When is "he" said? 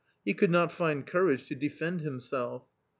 0.25-0.33